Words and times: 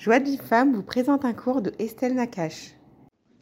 Joie 0.00 0.18
de 0.18 0.24
vie 0.24 0.38
femme 0.38 0.72
vous 0.72 0.82
présente 0.82 1.26
un 1.26 1.34
cours 1.34 1.60
de 1.60 1.74
Estelle 1.78 2.14
Nakache. 2.14 2.70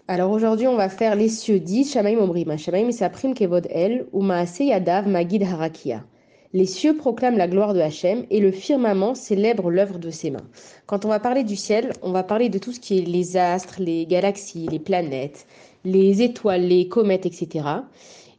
Alors 0.08 0.32
aujourd'hui, 0.32 0.66
on 0.66 0.74
va 0.74 0.88
faire 0.88 1.14
les 1.14 1.28
cieux 1.28 1.60
10, 1.60 1.92
Shamaim 1.92 2.18
Omrima. 2.18 2.56
Shamaim, 2.56 2.90
Kevod 3.32 3.68
El, 3.70 4.06
ou 4.12 4.22
Magid 4.22 5.42
Harakia. 5.44 6.04
Les 6.52 6.66
cieux 6.66 6.96
proclament 6.96 7.36
la 7.36 7.46
gloire 7.46 7.74
de 7.74 7.80
Hachem 7.80 8.24
et 8.30 8.40
le 8.40 8.50
firmament 8.50 9.14
célèbre 9.14 9.70
l'œuvre 9.70 10.00
de 10.00 10.10
ses 10.10 10.32
mains. 10.32 10.48
Quand 10.86 11.04
on 11.04 11.10
va 11.10 11.20
parler 11.20 11.44
du 11.44 11.54
ciel, 11.54 11.92
on 12.02 12.10
va 12.10 12.24
parler 12.24 12.48
de 12.48 12.58
tout 12.58 12.72
ce 12.72 12.80
qui 12.80 12.98
est 12.98 13.02
les 13.02 13.36
astres, 13.36 13.76
les 13.78 14.04
galaxies, 14.06 14.66
les 14.68 14.80
planètes, 14.80 15.46
les 15.84 16.22
étoiles, 16.22 16.66
les 16.66 16.88
comètes, 16.88 17.24
etc. 17.24 17.68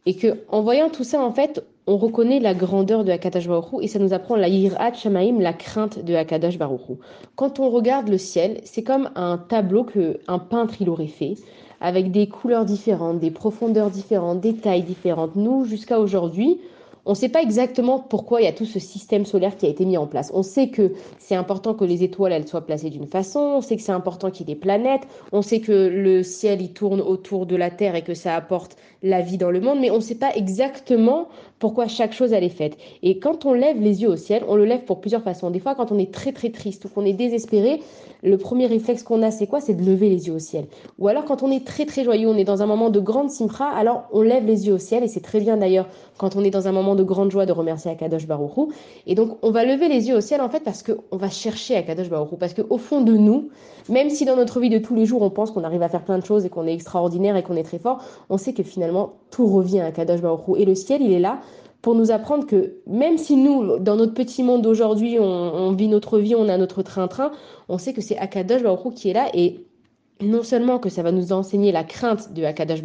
Et 0.04 0.14
que 0.14 0.44
en 0.50 0.60
voyant 0.60 0.90
tout 0.90 1.04
ça, 1.04 1.22
en 1.22 1.32
fait, 1.32 1.64
on 1.90 1.96
reconnaît 1.96 2.38
la 2.38 2.54
grandeur 2.54 3.02
de 3.02 3.10
Akadash 3.10 3.48
Baruch 3.48 3.82
et 3.82 3.88
ça 3.88 3.98
nous 3.98 4.12
apprend 4.12 4.36
la 4.36 4.46
Yirat 4.46 4.92
Shamaim, 4.94 5.40
la 5.40 5.52
crainte 5.52 5.98
de 6.04 6.14
Akadash 6.14 6.56
Baruch 6.56 6.96
Quand 7.34 7.58
on 7.58 7.68
regarde 7.68 8.08
le 8.08 8.16
ciel, 8.16 8.60
c'est 8.62 8.84
comme 8.84 9.10
un 9.16 9.38
tableau 9.38 9.82
que 9.82 10.20
un 10.28 10.38
peintre 10.38 10.74
il 10.80 10.88
aurait 10.88 11.08
fait 11.08 11.34
avec 11.80 12.12
des 12.12 12.28
couleurs 12.28 12.64
différentes, 12.64 13.18
des 13.18 13.32
profondeurs 13.32 13.90
différentes, 13.90 14.40
des 14.40 14.54
tailles 14.54 14.84
différentes. 14.84 15.34
Nous, 15.34 15.64
jusqu'à 15.64 15.98
aujourd'hui, 15.98 16.60
on 17.06 17.10
ne 17.10 17.16
sait 17.16 17.28
pas 17.28 17.42
exactement 17.42 17.98
pourquoi 17.98 18.40
il 18.40 18.44
y 18.44 18.48
a 18.48 18.52
tout 18.52 18.66
ce 18.66 18.78
système 18.78 19.24
solaire 19.24 19.56
qui 19.56 19.66
a 19.66 19.68
été 19.68 19.84
mis 19.84 19.96
en 19.96 20.06
place. 20.06 20.30
On 20.34 20.42
sait 20.42 20.68
que 20.68 20.92
c'est 21.18 21.34
important 21.34 21.74
que 21.74 21.84
les 21.84 22.02
étoiles 22.02 22.32
elles 22.32 22.48
soient 22.48 22.66
placées 22.66 22.90
d'une 22.90 23.06
façon, 23.06 23.40
on 23.40 23.60
sait 23.60 23.76
que 23.76 23.82
c'est 23.82 23.92
important 23.92 24.30
qu'il 24.30 24.48
y 24.48 24.52
ait 24.52 24.54
des 24.54 24.60
planètes, 24.60 25.02
on 25.32 25.42
sait 25.42 25.60
que 25.60 25.72
le 25.72 26.22
ciel 26.22 26.62
il 26.62 26.72
tourne 26.72 27.00
autour 27.00 27.46
de 27.46 27.56
la 27.56 27.70
Terre 27.70 27.94
et 27.94 28.02
que 28.02 28.14
ça 28.14 28.34
apporte 28.34 28.76
la 29.02 29.20
vie 29.20 29.38
dans 29.38 29.50
le 29.50 29.60
monde, 29.60 29.78
mais 29.80 29.90
on 29.90 29.96
ne 29.96 30.00
sait 30.00 30.14
pas 30.14 30.34
exactement 30.34 31.28
pourquoi 31.58 31.88
chaque 31.88 32.12
chose 32.12 32.32
elle 32.32 32.44
est 32.44 32.48
faite. 32.48 32.76
Et 33.02 33.18
quand 33.18 33.46
on 33.46 33.52
lève 33.52 33.80
les 33.80 34.02
yeux 34.02 34.08
au 34.08 34.16
ciel, 34.16 34.44
on 34.48 34.56
le 34.56 34.64
lève 34.64 34.84
pour 34.84 35.00
plusieurs 35.00 35.22
façons. 35.22 35.50
Des 35.50 35.60
fois, 35.60 35.74
quand 35.74 35.92
on 35.92 35.98
est 35.98 36.12
très 36.12 36.32
très 36.32 36.50
triste 36.50 36.84
ou 36.84 36.88
qu'on 36.88 37.04
est 37.04 37.12
désespéré, 37.12 37.80
le 38.22 38.36
premier 38.36 38.66
réflexe 38.66 39.02
qu'on 39.02 39.22
a, 39.22 39.30
c'est 39.30 39.46
quoi? 39.46 39.60
C'est 39.60 39.74
de 39.74 39.82
lever 39.82 40.08
les 40.10 40.26
yeux 40.26 40.34
au 40.34 40.38
ciel. 40.38 40.66
Ou 40.98 41.08
alors 41.08 41.24
quand 41.24 41.42
on 41.42 41.50
est 41.50 41.66
très 41.66 41.86
très 41.86 42.04
joyeux, 42.04 42.28
on 42.28 42.36
est 42.36 42.44
dans 42.44 42.62
un 42.62 42.66
moment 42.66 42.90
de 42.90 43.00
grande 43.00 43.30
simcha, 43.30 43.66
alors 43.66 44.04
on 44.12 44.22
lève 44.22 44.46
les 44.46 44.66
yeux 44.66 44.74
au 44.74 44.78
ciel 44.78 45.02
et 45.02 45.08
c'est 45.08 45.20
très 45.20 45.40
bien 45.40 45.56
d'ailleurs 45.56 45.86
quand 46.18 46.36
on 46.36 46.44
est 46.44 46.50
dans 46.50 46.68
un 46.68 46.72
moment 46.72 46.89
de 46.94 47.02
grande 47.02 47.30
joie 47.30 47.46
de 47.46 47.52
remercier 47.52 47.90
Akadosh 47.90 48.26
Baruchou. 48.26 48.72
Et 49.06 49.14
donc 49.14 49.38
on 49.42 49.50
va 49.50 49.64
lever 49.64 49.88
les 49.88 50.08
yeux 50.08 50.16
au 50.16 50.20
ciel 50.20 50.40
en 50.40 50.48
fait 50.48 50.60
parce 50.60 50.82
qu'on 50.82 51.16
va 51.16 51.28
chercher 51.28 51.76
Akadosh 51.76 52.08
Baruchou, 52.08 52.36
parce 52.36 52.54
qu'au 52.54 52.78
fond 52.78 53.00
de 53.00 53.16
nous, 53.16 53.50
même 53.88 54.10
si 54.10 54.24
dans 54.24 54.36
notre 54.36 54.60
vie 54.60 54.70
de 54.70 54.78
tous 54.78 54.94
les 54.94 55.06
jours 55.06 55.22
on 55.22 55.30
pense 55.30 55.50
qu'on 55.50 55.64
arrive 55.64 55.82
à 55.82 55.88
faire 55.88 56.04
plein 56.04 56.18
de 56.18 56.24
choses 56.24 56.44
et 56.44 56.50
qu'on 56.50 56.66
est 56.66 56.74
extraordinaire 56.74 57.36
et 57.36 57.42
qu'on 57.42 57.56
est 57.56 57.62
très 57.62 57.78
fort, 57.78 58.02
on 58.28 58.38
sait 58.38 58.52
que 58.52 58.62
finalement 58.62 59.14
tout 59.30 59.46
revient 59.46 59.80
à 59.80 59.86
Akadosh 59.86 60.20
Baruchou. 60.20 60.56
Et 60.56 60.64
le 60.64 60.74
ciel, 60.74 61.02
il 61.02 61.12
est 61.12 61.20
là 61.20 61.40
pour 61.82 61.94
nous 61.94 62.10
apprendre 62.10 62.46
que 62.46 62.74
même 62.86 63.16
si 63.16 63.36
nous, 63.36 63.78
dans 63.78 63.96
notre 63.96 64.12
petit 64.12 64.42
monde 64.42 64.62
d'aujourd'hui, 64.62 65.18
on, 65.18 65.72
vit 65.72 65.88
notre 65.88 66.18
vie, 66.18 66.34
on 66.34 66.48
a 66.48 66.58
notre 66.58 66.82
train-train, 66.82 67.32
on 67.68 67.78
sait 67.78 67.92
que 67.92 68.02
c'est 68.02 68.18
Akadosh 68.18 68.62
Baruch 68.62 68.94
qui 68.94 69.10
est 69.10 69.14
là 69.14 69.28
et 69.34 69.64
non 70.22 70.42
seulement 70.42 70.78
que 70.78 70.88
ça 70.88 71.02
va 71.02 71.12
nous 71.12 71.32
enseigner 71.32 71.72
la 71.72 71.84
crainte 71.84 72.32
de 72.32 72.44
Akadash 72.44 72.82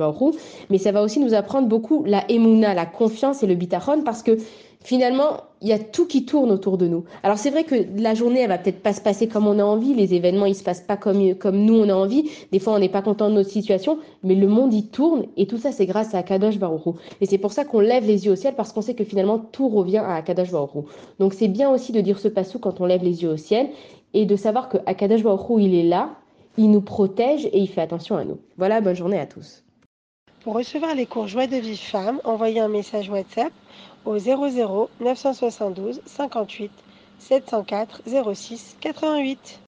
mais 0.70 0.78
ça 0.78 0.92
va 0.92 1.02
aussi 1.02 1.20
nous 1.20 1.34
apprendre 1.34 1.68
beaucoup 1.68 2.04
la 2.06 2.30
emuna, 2.30 2.74
la 2.74 2.86
confiance 2.86 3.44
et 3.44 3.48
le 3.48 3.56
bitachon, 3.56 4.04
parce 4.04 4.24
que 4.24 4.38
finalement, 4.86 5.38
il 5.62 5.70
y 5.70 5.74
a 5.74 5.80
tout 5.80 6.06
qui 6.06 6.26
tourne 6.26 6.52
autour 6.52 6.78
de 6.78 6.88
nous. 6.88 7.06
Alors 7.24 7.40
c'est 7.40 7.50
vrai 7.50 7.64
que 7.64 7.76
la 7.98 8.14
journée, 8.14 8.42
elle 8.42 8.50
va 8.50 8.60
peut-être 8.60 8.84
pas 8.84 8.94
se 8.94 9.02
passer 9.02 9.28
comme 9.28 9.48
on 9.48 9.58
a 9.58 9.64
envie, 9.64 9.96
les 9.96 10.14
événements, 10.14 10.46
ils 10.46 10.56
se 10.56 10.64
passent 10.64 10.82
pas 10.82 10.96
comme, 10.96 11.34
comme 11.36 11.58
nous 11.58 11.74
on 11.74 11.90
a 11.90 11.94
envie, 11.94 12.30
des 12.52 12.60
fois 12.60 12.74
on 12.74 12.80
n'est 12.80 12.90
pas 12.90 13.02
content 13.02 13.30
de 13.30 13.36
notre 13.36 13.50
situation, 13.50 13.98
mais 14.24 14.36
le 14.36 14.48
monde, 14.48 14.74
il 14.74 14.88
tourne, 14.88 15.26
et 15.38 15.48
tout 15.48 15.58
ça, 15.58 15.72
c'est 15.72 15.88
grâce 15.88 16.14
à 16.14 16.20
Akadosh 16.20 16.60
Baruch 16.60 16.96
Et 17.20 17.26
c'est 17.26 17.40
pour 17.40 17.52
ça 17.52 17.66
qu'on 17.66 17.80
lève 17.80 18.06
les 18.06 18.26
yeux 18.26 18.34
au 18.34 18.36
ciel, 18.36 18.54
parce 18.56 18.72
qu'on 18.72 18.82
sait 18.82 18.94
que 18.94 19.04
finalement, 19.04 19.40
tout 19.40 19.70
revient 19.70 19.98
à 19.98 20.16
Akadosh 20.16 20.52
Baruch 20.52 20.86
Donc 21.20 21.34
c'est 21.34 21.48
bien 21.48 21.72
aussi 21.72 21.92
de 21.92 22.02
dire 22.02 22.20
ce 22.20 22.28
passou 22.28 22.60
quand 22.60 22.80
on 22.80 22.86
lève 22.86 23.04
les 23.04 23.24
yeux 23.24 23.30
au 23.32 23.38
ciel, 23.38 23.70
et 24.14 24.26
de 24.26 24.36
savoir 24.36 24.70
que 24.70 24.78
Akadosh 24.86 25.24
Baruch 25.24 25.48
il 25.60 25.74
est 25.74 25.84
là, 25.84 26.12
il 26.58 26.72
nous 26.72 26.82
protège 26.82 27.46
et 27.46 27.60
il 27.60 27.68
fait 27.68 27.82
attention 27.82 28.18
à 28.18 28.26
nous. 28.26 28.40
Voilà, 28.58 28.82
bonne 28.82 28.96
journée 28.96 29.20
à 29.20 29.26
tous. 29.26 29.64
Pour 30.42 30.56
recevoir 30.56 30.94
les 30.96 31.06
cours 31.06 31.28
Joie 31.28 31.48
de 31.48 31.58
vie 31.58 31.78
femme, 31.78 32.22
envoyez 32.24 32.60
un 32.60 32.68
message 32.68 33.10
WhatsApp 33.10 33.52
au 34.06 34.18
00 34.18 34.90
972 35.00 36.02
58 36.06 36.72
704 37.20 38.02
06 38.34 38.78
88. 38.80 39.62